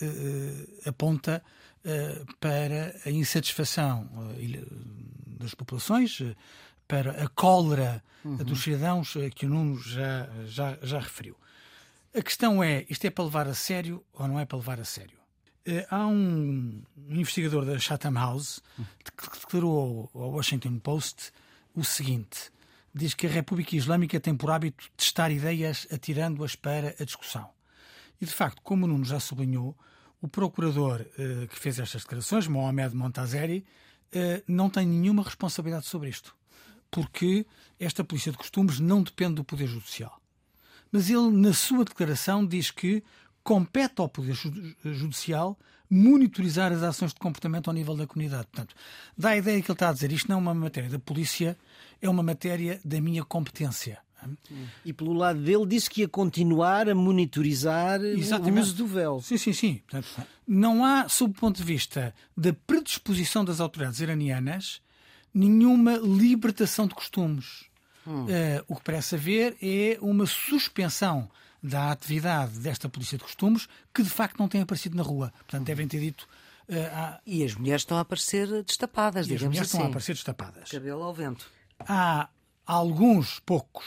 [0.85, 1.43] aponta
[2.41, 4.09] para a insatisfação
[5.25, 6.21] das populações,
[6.85, 8.35] para a cólera uhum.
[8.35, 11.37] dos cidadãos que o Nuno já, já, já referiu.
[12.13, 14.85] A questão é: isto é para levar a sério ou não é para levar a
[14.85, 15.17] sério?
[15.65, 18.61] Eh, há um investigador da Chatham House
[19.05, 21.31] que declarou ao Washington Post
[21.75, 22.51] o seguinte:
[22.93, 27.47] diz que a República Islâmica tem por hábito testar ideias atirando-as para a discussão.
[28.19, 29.77] E de facto, como o Nuno já sublinhou,
[30.19, 33.63] o procurador eh, que fez estas declarações, Mohamed Montazeri,
[34.11, 36.35] eh, não tem nenhuma responsabilidade sobre isto,
[36.89, 37.45] porque
[37.79, 40.18] esta polícia de costumes não depende do Poder Judicial.
[40.91, 43.03] Mas ele, na sua declaração, diz que
[43.43, 44.35] compete ao Poder
[44.83, 45.57] Judicial
[45.89, 48.47] monitorizar as ações de comportamento ao nível da comunidade.
[48.51, 48.75] Portanto,
[49.17, 51.57] dá a ideia que ele está a dizer isto não é uma matéria da polícia,
[52.01, 53.99] é uma matéria da minha competência.
[54.83, 58.59] E pelo lado dele disse que ia continuar a monitorizar Exatamente.
[58.59, 59.21] o uso do véu.
[59.21, 59.81] Sim, sim, sim.
[59.87, 64.81] Portanto, não há, sob o ponto de vista da predisposição das autoridades iranianas,
[65.33, 67.68] nenhuma libertação de costumes.
[68.07, 68.25] Hum.
[68.25, 68.27] Uh,
[68.67, 71.29] o que parece haver é uma suspensão
[71.61, 75.33] da atividade desta polícia de costumes que de facto não tem aparecido na rua.
[75.39, 76.27] Portanto, devem ter dito.
[76.67, 77.19] Uh, há...
[77.25, 79.77] E as mulheres estão a aparecer destapadas, e digamos as mulheres assim.
[79.77, 80.69] estão a aparecer destapadas.
[80.69, 81.49] Cabelo ao vento.
[81.79, 82.29] Há
[82.65, 83.85] alguns, poucos,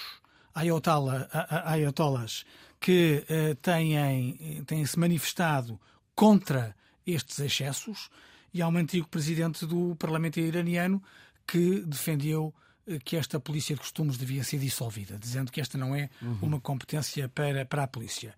[0.54, 2.44] ayatollahs
[2.78, 5.80] que uh, têm, têm se manifestado
[6.14, 6.74] contra
[7.06, 8.10] estes excessos
[8.52, 11.02] e há um antigo presidente do Parlamento iraniano
[11.46, 12.54] que defendeu
[13.04, 16.38] que esta polícia de costumes devia ser dissolvida, dizendo que esta não é uhum.
[16.42, 18.34] uma competência para, para a polícia.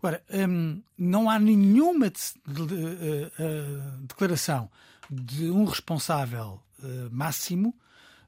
[0.00, 4.70] Ora, hum, não há nenhuma de, de, de, uh, declaração
[5.10, 7.70] de um responsável uh, máximo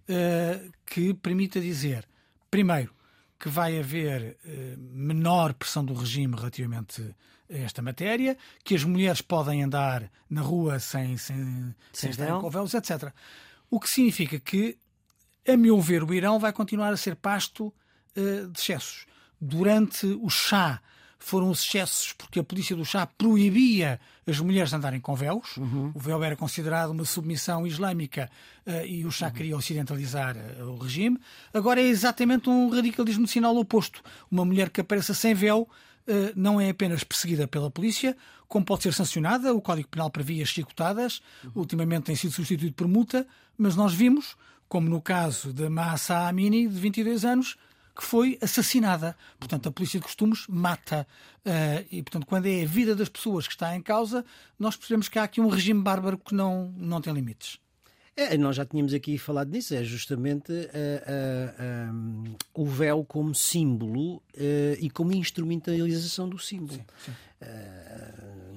[0.09, 2.09] uh, que permita dizer,
[2.51, 2.93] primeiro,
[3.39, 4.37] que vai haver
[4.77, 7.03] menor pressão do regime relativamente
[7.51, 12.39] a esta matéria, que as mulheres podem andar na rua sem, sem, sem, sem estar
[12.39, 13.15] com véus, etc.
[13.71, 14.77] O que significa que
[15.47, 17.73] a meu ver, o Irão vai continuar a ser pasto
[18.17, 19.07] uh, de excessos.
[19.41, 20.81] Durante o chá
[21.19, 25.57] foram os excessos porque a polícia do chá proibia as mulheres andarem com véus.
[25.57, 25.93] Uhum.
[25.95, 28.31] O véu era considerado uma submissão islâmica
[28.67, 29.33] uh, e o chá uhum.
[29.33, 31.19] queria ocidentalizar uh, o regime.
[31.53, 34.03] Agora é exatamente um radicalismo de sinal oposto.
[34.31, 35.69] Uma mulher que apareça sem véu
[36.35, 38.17] não é apenas perseguida pela polícia,
[38.49, 39.55] como pode ser sancionada.
[39.55, 41.23] O Código Penal previa chicotadas.
[41.45, 41.53] Uhum.
[41.57, 43.25] Ultimamente tem sido substituído por multa,
[43.57, 44.35] mas nós vimos
[44.71, 47.57] como no caso de Massa Amini, de 22 anos,
[47.95, 49.17] que foi assassinada.
[49.37, 51.07] Portanto, a polícia de costumes mata.
[51.45, 54.25] Uh, e, portanto, quando é a vida das pessoas que está em causa,
[54.57, 57.59] nós percebemos que há aqui um regime bárbaro que não, não tem limites.
[58.21, 63.35] É, nós já tínhamos aqui falado nisso, é justamente uh, uh, um, o véu como
[63.35, 64.23] símbolo uh,
[64.79, 66.75] e como instrumentalização do símbolo.
[66.75, 67.13] Sim, sim.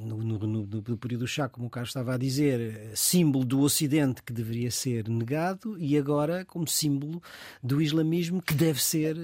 [0.05, 3.61] No, no, no, no, período do chá, como o Carlos estava a dizer, símbolo do
[3.61, 7.23] Ocidente que deveria ser negado e agora como símbolo
[7.63, 9.15] do islamismo que deve ser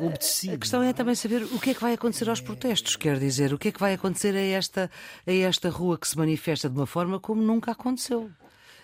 [0.00, 0.54] obedecido.
[0.54, 3.54] A questão é também saber o que é que vai acontecer aos protestos, quer dizer,
[3.54, 4.90] o que é que vai acontecer a esta,
[5.24, 8.28] a esta rua que se manifesta de uma forma como nunca aconteceu.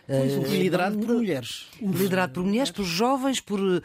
[0.09, 1.67] Uh, liderado por mulheres.
[1.81, 3.83] Liderado por mulheres, por jovens, por uh,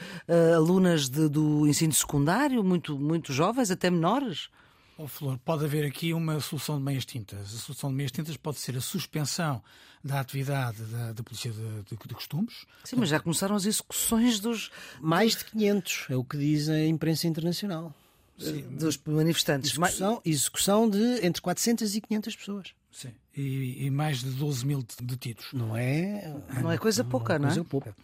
[0.55, 4.49] alunas de, do ensino secundário, muito, muito jovens, até menores.
[4.97, 7.39] Oh, Flor, pode haver aqui uma solução de meias tintas.
[7.39, 9.61] A solução de meias tintas pode ser a suspensão
[10.03, 12.65] da atividade da, da Polícia de, de, de, Costumes.
[12.83, 14.69] Sim, mas já começaram as execuções dos.
[14.99, 17.93] Mais de 500, é o que diz a imprensa internacional.
[18.37, 18.61] Sim.
[18.77, 19.71] Dos manifestantes.
[19.71, 22.73] Execução, execução de entre 400 e 500 pessoas.
[22.91, 23.11] Sim.
[23.39, 25.47] E, e, mais de 12 mil detidos.
[25.53, 27.51] Não é, não é coisa pouca, não é?
[27.51, 27.95] Coisa pouca.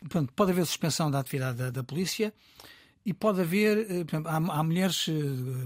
[0.00, 2.34] Portanto, pode haver suspensão da atividade da, da polícia
[3.06, 5.12] e pode haver, eh, exemplo, há, há, mulheres eh,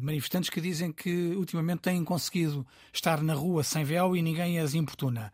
[0.02, 4.74] manifestantes que dizem que ultimamente têm conseguido estar na rua sem véu e ninguém as
[4.74, 5.32] importuna.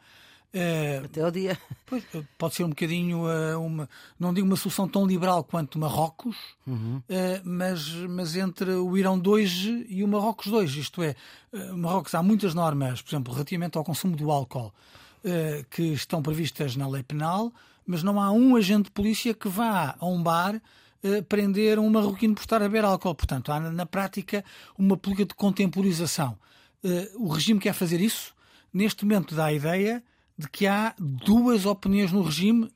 [0.55, 1.59] Uh, Até ao dia.
[1.87, 2.03] Pois,
[2.39, 3.87] pode ser um bocadinho uh, uma,
[4.19, 6.35] não digo uma solução tão liberal quanto Marrocos,
[6.67, 6.97] uhum.
[6.97, 7.03] uh,
[7.45, 10.77] mas, mas entre o Irão 2 e o Marrocos 2.
[10.77, 11.15] Isto é,
[11.77, 14.73] Marrocos há muitas normas, por exemplo, relativamente ao consumo do álcool,
[15.71, 17.53] que estão previstas na lei penal,
[17.87, 20.61] mas não há um agente de polícia que vá a um bar
[21.29, 23.15] prender um marroquino por estar a beber álcool.
[23.15, 24.45] Portanto, há na prática
[24.79, 26.37] uma política de contemporização.
[27.17, 28.35] o regime quer fazer isso.
[28.73, 30.03] Neste momento dá a ideia
[30.37, 32.73] de que há duas opiniões no regime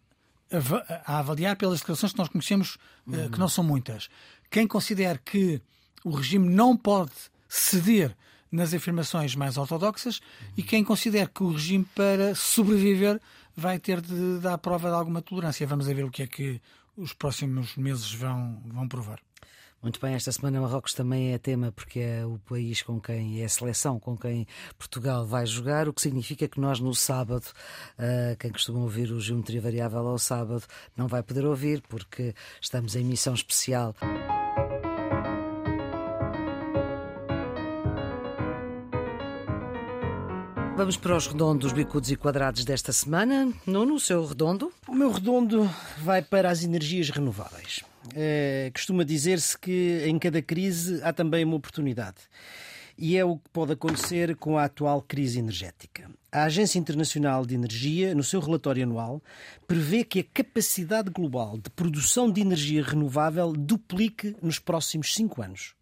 [1.05, 3.31] a avaliar pelas declarações que nós conhecemos, uhum.
[3.31, 4.09] que não são muitas.
[4.51, 5.61] Quem considera que
[6.05, 7.13] o regime não pode
[7.49, 8.17] ceder
[8.51, 10.53] nas afirmações mais ortodoxas uhum.
[10.57, 13.21] e quem considera que o regime, para sobreviver,
[13.55, 15.67] vai ter de dar prova de alguma tolerância.
[15.67, 16.63] Vamos ver o que é que
[16.97, 19.21] os próximos meses vão, vão provar.
[19.81, 23.45] Muito bem, esta semana Marrocos também é tema porque é o país com quem é
[23.45, 24.45] a seleção com quem
[24.77, 27.45] Portugal vai jogar, o que significa que nós no sábado,
[27.97, 30.65] uh, quem costuma ouvir o Geometria Variável ao sábado,
[30.97, 33.95] não vai poder ouvir porque estamos em missão especial.
[40.77, 43.53] Vamos para os redondos, bicudos e quadrados desta semana.
[43.65, 44.73] Nuno, o seu redondo?
[44.89, 47.85] O meu redondo vai para as energias renováveis.
[48.15, 52.17] É, costuma dizer-se que em cada crise há também uma oportunidade.
[52.97, 56.11] E é o que pode acontecer com a atual crise energética.
[56.33, 59.23] A Agência Internacional de Energia, no seu relatório anual,
[59.67, 65.75] prevê que a capacidade global de produção de energia renovável duplique nos próximos cinco anos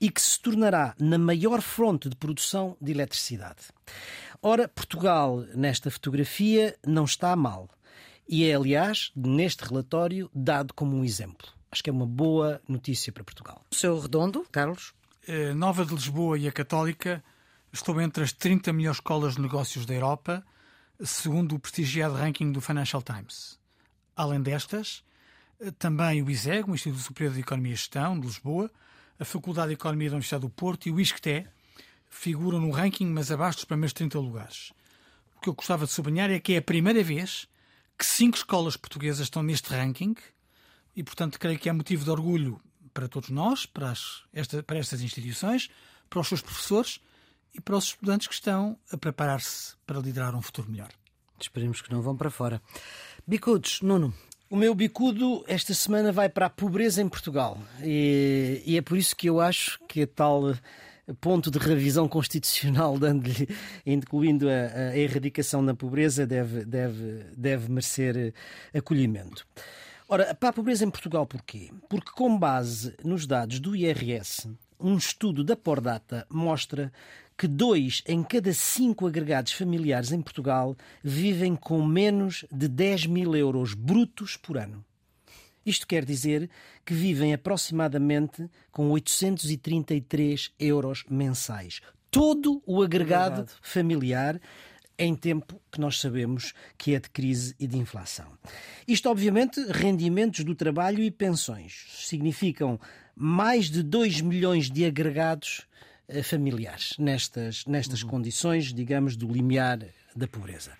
[0.00, 3.62] e que se tornará na maior fonte de produção de eletricidade.
[4.42, 7.68] Ora, Portugal, nesta fotografia, não está mal.
[8.28, 11.46] E é, aliás, neste relatório, dado como um exemplo.
[11.70, 13.62] Acho que é uma boa notícia para Portugal.
[13.70, 14.94] O seu redondo, Carlos?
[15.28, 17.22] A Nova de Lisboa e a Católica
[17.72, 20.44] estão entre as 30 melhores escolas de negócios da Europa,
[21.02, 23.58] segundo o prestigiado ranking do Financial Times.
[24.16, 25.02] Além destas,
[25.78, 28.70] também o ISEG, o Instituto Superior de Economia e Gestão de Lisboa,
[29.18, 31.46] a Faculdade de Economia da Universidade do Porto e o ISCTE
[32.08, 34.72] figuram no ranking, mas abaixo dos primeiros 30 lugares.
[35.36, 37.48] O que eu gostava de sublinhar é que é a primeira vez
[37.98, 40.14] que cinco escolas portuguesas estão neste ranking
[40.96, 42.60] e, portanto, creio que é motivo de orgulho
[42.92, 45.68] para todos nós, para, as, esta, para estas instituições,
[46.08, 47.00] para os seus professores
[47.52, 50.90] e para os estudantes que estão a preparar-se para liderar um futuro melhor.
[51.40, 52.62] Esperemos que não vão para fora.
[53.26, 54.14] Bicudos, Nuno.
[54.48, 57.58] O meu bicudo esta semana vai para a pobreza em Portugal.
[57.82, 60.54] E, e é por isso que eu acho que a tal
[61.20, 63.48] ponto de revisão constitucional, dando-lhe,
[63.84, 68.32] incluindo a, a, erradicação da pobreza, deve, deve, deve merecer
[68.72, 69.46] acolhimento.
[70.08, 71.70] Ora, para a pobreza em Portugal, porquê?
[71.88, 76.92] Porque, com base nos dados do IRS, um estudo da Pordata mostra
[77.36, 83.34] que dois em cada cinco agregados familiares em Portugal vivem com menos de 10 mil
[83.34, 84.84] euros brutos por ano.
[85.64, 86.50] Isto quer dizer
[86.84, 91.80] que vivem aproximadamente com 833 euros mensais.
[92.10, 94.40] Todo o agregado, familiar
[94.98, 98.26] em tempo que nós sabemos que é de crise e de inflação.
[98.86, 102.78] Isto, obviamente, rendimentos do trabalho e pensões significam
[103.16, 105.66] mais de 2 milhões de agregados
[106.06, 108.10] eh, familiares nestas, nestas uhum.
[108.10, 109.80] condições, digamos, do limiar
[110.14, 110.72] da pobreza.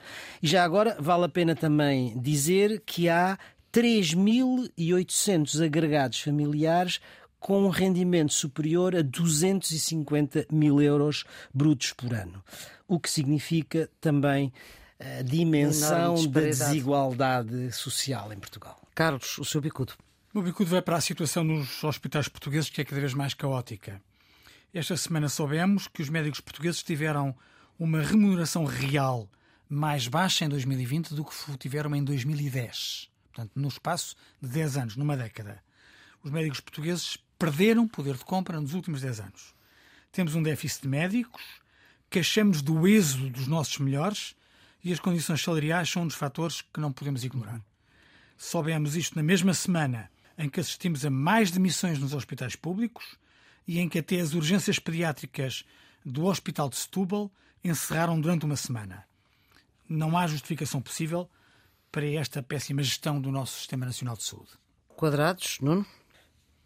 [0.42, 3.38] E já agora vale a pena também dizer que há
[3.74, 7.00] 3.800 agregados familiares
[7.40, 12.40] com um rendimento superior a 250 mil euros brutos por ano.
[12.86, 14.52] O que significa também
[15.00, 18.80] a dimensão da desigualdade social em Portugal.
[18.94, 19.94] Carlos, o seu bicudo.
[20.32, 24.00] O bicudo vai para a situação nos hospitais portugueses, que é cada vez mais caótica.
[24.72, 27.34] Esta semana soubemos que os médicos portugueses tiveram
[27.76, 29.28] uma remuneração real
[29.68, 33.12] mais baixa em 2020 do que tiveram em 2010.
[33.34, 35.60] Portanto, no espaço de 10 anos, numa década.
[36.22, 39.54] Os médicos portugueses perderam poder de compra nos últimos 10 anos.
[40.12, 41.42] Temos um déficit de médicos,
[42.08, 44.36] queixamos do êxodo dos nossos melhores
[44.84, 47.60] e as condições salariais são um dos fatores que não podemos ignorar.
[48.38, 53.16] Soubemos isto na mesma semana em que assistimos a mais demissões nos hospitais públicos
[53.66, 55.64] e em que até as urgências pediátricas
[56.04, 57.32] do Hospital de Setúbal
[57.64, 59.04] encerraram durante uma semana.
[59.88, 61.28] Não há justificação possível
[61.94, 64.48] para esta péssima gestão do nosso Sistema Nacional de Saúde.
[64.96, 65.86] Quadrados, Nuno?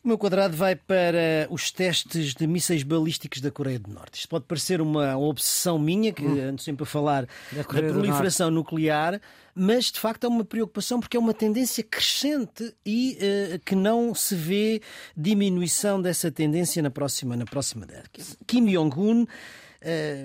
[0.02, 4.20] O meu quadrado vai para os testes de mísseis balísticos da Coreia do Norte.
[4.20, 6.48] Isto pode parecer uma obsessão minha, que hum.
[6.48, 9.20] ando sempre a falar da, da proliferação nuclear,
[9.54, 14.14] mas de facto é uma preocupação porque é uma tendência crescente e uh, que não
[14.14, 14.80] se vê
[15.14, 18.24] diminuição dessa tendência na próxima, na próxima década.
[18.46, 19.26] Kim Jong-un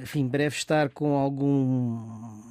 [0.02, 2.00] enfim, breve estar com algum,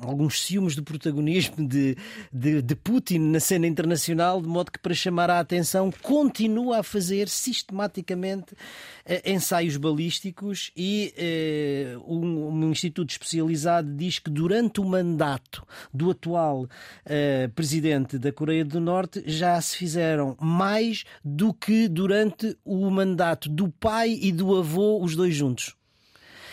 [0.02, 1.96] alguns ciúmes do protagonismo de,
[2.32, 6.82] de, de, Putin na cena internacional, de modo que, para chamar a atenção, continua a
[6.82, 8.56] fazer sistematicamente uh,
[9.24, 11.12] ensaios balísticos e
[11.98, 16.68] uh, um, um, instituto especializado diz que durante o mandato do atual
[17.54, 23.68] presidente da Coreia do Norte já se fizeram mais do que durante o mandato do
[23.68, 25.74] pai e do avô, os dois juntos.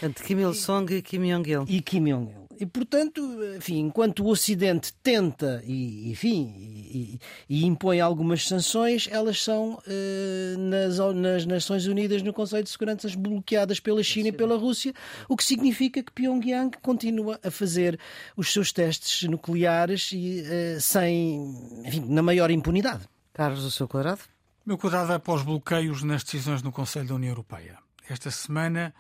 [0.02, 1.66] Entre Kim Il-sung e Kim Jong-il.
[1.68, 2.50] E Kim Jong-il.
[2.60, 3.22] E, portanto,
[3.56, 10.58] enfim, enquanto o Ocidente tenta e, enfim, e, e impõe algumas sanções, elas são uh,
[10.58, 14.94] nas, nas Nações Unidas, no Conselho de Segurança, bloqueadas pela China e pela Rússia,
[15.30, 17.98] o que significa que Pyongyang continua a fazer
[18.36, 21.40] os seus testes nucleares e, uh, sem,
[21.86, 23.08] enfim, na maior impunidade.
[23.32, 24.20] Carlos, o seu quadrado?
[24.66, 27.78] O meu quadrado é para os bloqueios nas decisões no Conselho da União Europeia.
[28.10, 28.94] Esta semana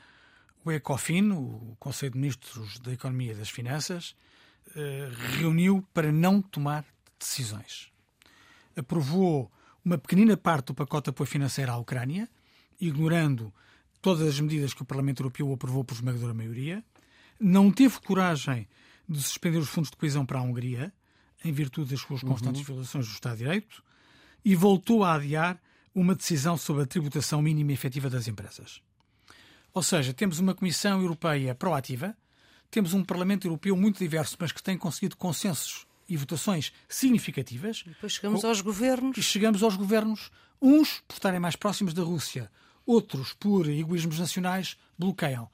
[0.64, 4.16] o ECOFIN, o Conselho de Ministros da Economia e das Finanças,
[4.76, 6.86] eh, reuniu para não tomar
[7.18, 7.92] decisões.
[8.76, 9.52] Aprovou
[9.84, 12.30] uma pequenina parte do pacote de apoio financeiro à Ucrânia,
[12.80, 13.54] ignorando
[14.02, 16.84] todas as medidas que o Parlamento Europeu aprovou por esmagadora maioria.
[17.40, 18.68] Não teve coragem
[19.08, 20.94] de suspender os fundos de coesão para a Hungria,
[21.44, 22.68] em virtude das suas constantes uhum.
[22.68, 23.84] violações do Estado de Direito,
[24.44, 25.60] e voltou a adiar
[25.96, 28.82] uma decisão sobre a tributação mínima efetiva das empresas.
[29.80, 32.14] Ou seja, temos uma Comissão Europeia proativa,
[32.70, 37.84] temos um Parlamento Europeu muito diverso, mas que tem conseguido consensos e votações significativas.
[37.86, 39.18] E depois chegamos aos governos.
[39.18, 42.52] E chegamos aos governos, uns por estarem mais próximos da Rússia,
[42.86, 45.50] outros por egoísmos nacionais, bloqueiam.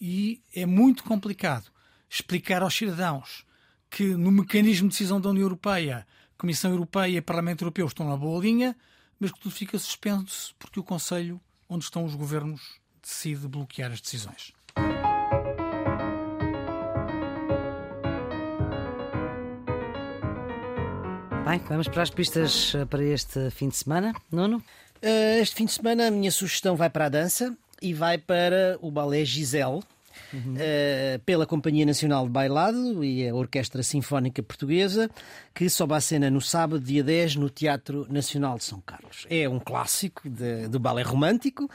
[0.00, 1.70] E é muito complicado
[2.08, 3.44] explicar aos cidadãos
[3.90, 6.06] que no mecanismo de decisão da União Europeia,
[6.38, 8.74] Comissão Europeia e Parlamento Europeu estão na boa linha,
[9.20, 14.00] mas que tudo fica suspenso porque o Conselho, onde estão os governos, decide bloquear as
[14.00, 14.52] decisões.
[21.44, 24.12] Bem, vamos para as pistas eh, para este fim de semana.
[24.32, 24.56] Nuno?
[25.00, 28.76] Uh, este fim de semana a minha sugestão vai para a dança e vai para
[28.80, 29.80] o balé Giselle
[30.32, 30.54] uhum.
[30.54, 35.10] uh, pela Companhia Nacional de Bailado e a Orquestra Sinfónica Portuguesa,
[35.54, 39.26] que sobe à cena no sábado, dia 10, no Teatro Nacional de São Carlos.
[39.30, 41.68] É um clássico de, do balé romântico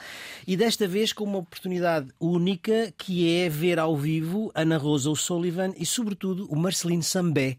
[0.48, 5.74] e desta vez com uma oportunidade única que é ver ao vivo Ana Rosa O'Sullivan
[5.78, 7.58] e, sobretudo, o Marcelino Sambé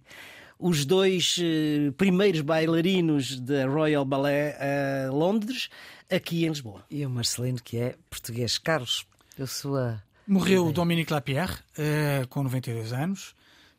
[0.63, 5.69] os dois uh, primeiros bailarinos da Royal Ballet uh, Londres,
[6.09, 6.85] aqui em Lisboa.
[6.89, 8.59] E o Marcelino, que é português.
[8.59, 9.05] Carlos,
[9.41, 10.01] a sua
[10.33, 13.35] Morreu o Dominique Lapierre, uh, com 92 anos.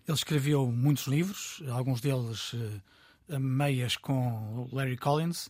[0.07, 5.47] Ele escreveu muitos livros, alguns deles uh, meias com Larry Collins,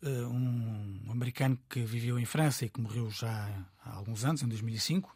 [0.00, 3.50] uh, um americano que viveu em França e que morreu já
[3.84, 5.12] há alguns anos, em 2005.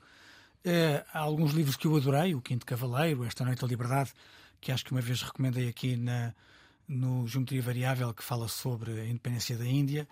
[1.14, 4.12] há alguns livros que eu adorei, O Quinto Cavaleiro, Esta Noite da Liberdade,
[4.60, 6.34] que acho que uma vez recomendei aqui na,
[6.88, 10.08] no Geometria Variável, que fala sobre a independência da Índia,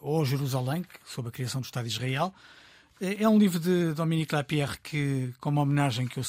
[0.00, 2.34] ou Jerusalém, sobre a criação do Estado de Israel.
[3.00, 6.24] É, é um livro de Dominique Lapierre que, como homenagem que eu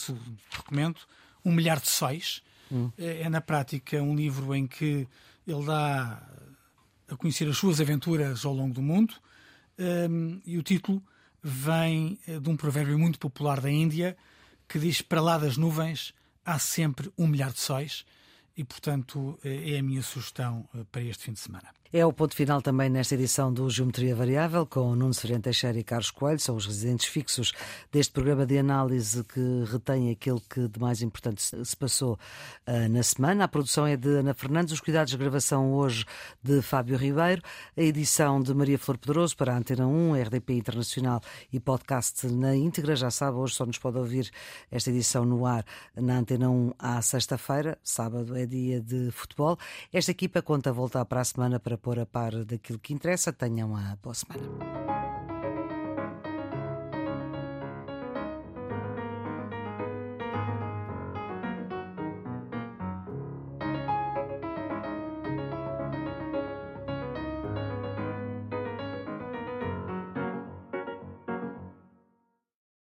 [0.51, 0.99] recomendo,
[1.43, 2.41] Um Milhar de Sóis.
[2.71, 2.91] Hum.
[2.97, 5.07] É, é, na prática, um livro em que
[5.47, 6.21] ele dá
[7.07, 9.13] a conhecer as suas aventuras ao longo do mundo.
[9.79, 11.01] Um, e o título
[11.41, 14.17] vem eh, de um provérbio muito popular da Índia
[14.67, 16.13] que diz: Para lá das nuvens
[16.43, 18.05] há sempre um milhar de sóis.
[18.55, 21.69] E, portanto, eh, é a minha sugestão eh, para este fim de semana.
[21.93, 25.83] É o ponto final também nesta edição do Geometria Variável, com Nuno Severino Teixeira e
[25.85, 27.53] Carlos Coelho, são os residentes fixos
[27.89, 32.19] deste programa de análise que retém aquilo que de mais importante se passou
[32.67, 33.45] uh, na semana.
[33.45, 36.03] A produção é de Ana Fernandes, os cuidados de gravação hoje
[36.43, 37.41] de Fábio Ribeiro,
[37.77, 41.21] a edição de Maria Flor Pedroso para a Antena 1, RDP Internacional
[41.53, 42.97] e podcast na íntegra.
[42.97, 44.29] Já sabe, hoje só nos pode ouvir
[44.69, 45.65] esta edição no ar
[45.95, 49.57] na Antena 1 à sexta-feira, sábado é dia de futebol.
[49.93, 53.31] Esta equipa conta voltar para a semana para pôr a par daquilo que interessa.
[53.31, 54.96] Tenham uma boa semana.